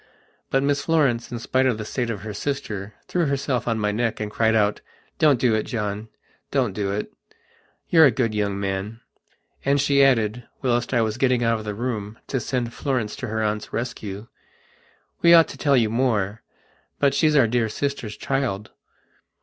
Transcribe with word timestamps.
But 0.49 0.63
Miss 0.63 0.81
Florence, 0.85 1.31
in 1.31 1.37
spite 1.37 1.67
of 1.67 1.77
the 1.77 1.85
state 1.85 2.09
of 2.09 2.21
her 2.21 2.33
sister, 2.33 2.95
threw 3.07 3.27
herself 3.27 3.67
on 3.67 3.77
my 3.77 3.91
neck 3.91 4.19
and 4.19 4.31
cried 4.31 4.55
out: 4.55 4.81
"Don't 5.19 5.39
do 5.39 5.53
it, 5.53 5.61
John. 5.61 6.09
Don't 6.49 6.73
do 6.73 6.91
it. 6.91 7.13
You're 7.87 8.07
a 8.07 8.09
good 8.09 8.33
young 8.33 8.59
man," 8.59 9.01
and 9.63 9.79
she 9.79 10.03
added, 10.03 10.43
whilst 10.63 10.91
I 10.91 11.03
was 11.03 11.19
getting 11.19 11.43
out 11.43 11.59
of 11.59 11.65
the 11.65 11.75
room 11.75 12.17
to 12.29 12.39
send 12.39 12.73
Florence 12.73 13.15
to 13.17 13.27
her 13.27 13.43
aunt's 13.43 13.71
rescue: 13.71 14.25
"We 15.21 15.35
ought 15.35 15.47
to 15.49 15.57
tell 15.59 15.77
you 15.77 15.91
more. 15.91 16.41
But 16.97 17.13
she's 17.13 17.35
our 17.35 17.45
dear 17.45 17.69
sister's 17.69 18.17
child." 18.17 18.71